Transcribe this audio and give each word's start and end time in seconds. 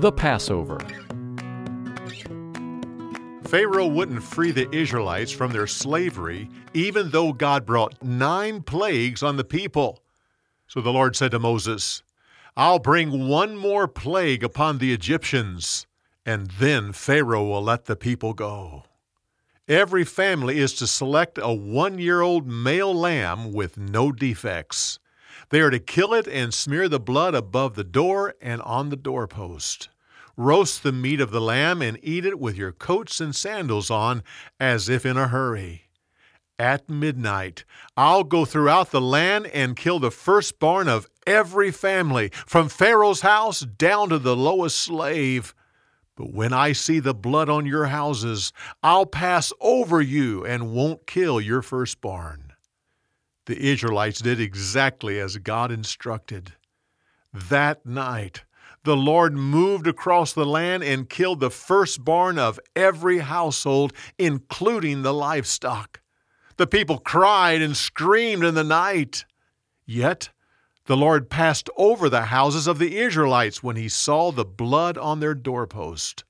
the 0.00 0.10
Passover. 0.10 0.78
Pharaoh 3.44 3.86
wouldn't 3.86 4.24
free 4.24 4.50
the 4.50 4.68
Israelites 4.74 5.30
from 5.30 5.52
their 5.52 5.68
slavery, 5.68 6.50
even 6.72 7.10
though 7.10 7.32
God 7.32 7.64
brought 7.64 8.02
nine 8.02 8.62
plagues 8.62 9.22
on 9.22 9.36
the 9.36 9.44
people. 9.44 10.02
So 10.66 10.80
the 10.80 10.92
Lord 10.92 11.14
said 11.14 11.30
to 11.30 11.38
Moses, 11.38 12.02
I'll 12.56 12.80
bring 12.80 13.28
one 13.28 13.56
more 13.56 13.86
plague 13.86 14.42
upon 14.42 14.78
the 14.78 14.92
Egyptians, 14.92 15.86
and 16.26 16.48
then 16.58 16.92
Pharaoh 16.92 17.44
will 17.44 17.62
let 17.62 17.84
the 17.84 17.96
people 17.96 18.34
go. 18.34 18.84
Every 19.68 20.04
family 20.04 20.58
is 20.58 20.74
to 20.74 20.88
select 20.88 21.38
a 21.40 21.52
one 21.52 21.98
year 22.00 22.20
old 22.20 22.48
male 22.48 22.94
lamb 22.94 23.52
with 23.52 23.78
no 23.78 24.10
defects. 24.10 24.98
They 25.50 25.60
are 25.60 25.70
to 25.70 25.78
kill 25.78 26.14
it 26.14 26.26
and 26.26 26.52
smear 26.52 26.88
the 26.88 27.00
blood 27.00 27.34
above 27.34 27.74
the 27.74 27.84
door 27.84 28.34
and 28.40 28.60
on 28.62 28.90
the 28.90 28.96
doorpost. 28.96 29.88
Roast 30.36 30.82
the 30.82 30.92
meat 30.92 31.20
of 31.20 31.30
the 31.30 31.40
lamb 31.40 31.80
and 31.80 31.98
eat 32.02 32.24
it 32.26 32.40
with 32.40 32.56
your 32.56 32.72
coats 32.72 33.20
and 33.20 33.34
sandals 33.34 33.90
on, 33.90 34.22
as 34.58 34.88
if 34.88 35.06
in 35.06 35.16
a 35.16 35.28
hurry. 35.28 35.82
At 36.58 36.88
midnight, 36.88 37.64
I'll 37.96 38.24
go 38.24 38.44
throughout 38.44 38.90
the 38.90 39.00
land 39.00 39.46
and 39.48 39.76
kill 39.76 39.98
the 39.98 40.10
firstborn 40.10 40.88
of 40.88 41.08
every 41.26 41.70
family, 41.72 42.30
from 42.46 42.68
Pharaoh's 42.68 43.22
house 43.22 43.60
down 43.60 44.10
to 44.10 44.18
the 44.18 44.36
lowest 44.36 44.78
slave. 44.78 45.54
But 46.16 46.32
when 46.32 46.52
I 46.52 46.72
see 46.72 47.00
the 47.00 47.14
blood 47.14 47.48
on 47.48 47.66
your 47.66 47.86
houses, 47.86 48.52
I'll 48.84 49.06
pass 49.06 49.52
over 49.60 50.00
you 50.00 50.44
and 50.44 50.72
won't 50.72 51.08
kill 51.08 51.40
your 51.40 51.60
firstborn. 51.60 52.43
The 53.46 53.60
Israelites 53.60 54.20
did 54.20 54.40
exactly 54.40 55.20
as 55.20 55.36
God 55.36 55.70
instructed. 55.70 56.54
That 57.32 57.84
night, 57.84 58.44
the 58.84 58.96
Lord 58.96 59.34
moved 59.34 59.86
across 59.86 60.32
the 60.32 60.46
land 60.46 60.82
and 60.82 61.08
killed 61.08 61.40
the 61.40 61.50
firstborn 61.50 62.38
of 62.38 62.60
every 62.76 63.18
household, 63.18 63.92
including 64.18 65.02
the 65.02 65.12
livestock. 65.12 66.00
The 66.56 66.66
people 66.66 66.98
cried 66.98 67.60
and 67.60 67.76
screamed 67.76 68.44
in 68.44 68.54
the 68.54 68.64
night. 68.64 69.24
Yet 69.84 70.30
the 70.86 70.96
Lord 70.96 71.28
passed 71.28 71.68
over 71.76 72.08
the 72.08 72.26
houses 72.26 72.66
of 72.66 72.78
the 72.78 72.98
Israelites 72.98 73.62
when 73.62 73.76
he 73.76 73.88
saw 73.88 74.30
the 74.30 74.44
blood 74.44 74.96
on 74.96 75.20
their 75.20 75.34
doorpost. 75.34 76.24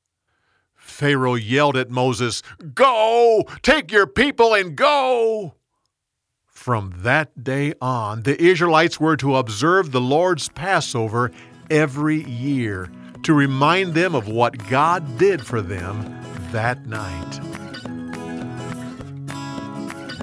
Pharaoh 0.75 1.35
yelled 1.35 1.77
at 1.77 1.91
Moses, 1.91 2.43
Go! 2.75 3.45
Take 3.63 3.91
your 3.91 4.07
people 4.07 4.55
and 4.55 4.77
go! 4.77 5.55
From 6.65 6.95
that 7.03 7.45
day 7.45 7.75
on, 7.83 8.23
the 8.23 8.43
Israelites 8.43 8.99
were 8.99 9.19
to 9.19 9.37
observe 9.37 9.93
the 9.93 10.01
Lord's 10.01 10.49
Passover 10.49 11.31
every 11.69 12.25
year 12.25 12.91
to 13.25 13.35
remind 13.35 13.93
them 13.93 14.15
of 14.15 14.29
what 14.29 14.57
God 14.71 15.19
did 15.19 15.45
for 15.45 15.61
them 15.61 16.25
that 16.53 16.87
night. 16.87 17.35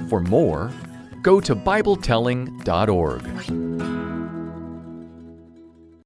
For 0.10 0.20
more, 0.20 0.72
go 1.22 1.40
to 1.42 1.56
BibleTelling.org. 1.56 3.91